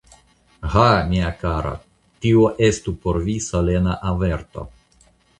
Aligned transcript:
Ha, 0.75 0.85
mia 1.09 1.27
kara, 1.41 1.73
tio 2.25 2.45
estu 2.67 2.93
por 3.03 3.19
vi 3.27 3.35
solena 3.49 3.99
averto. 4.13 4.65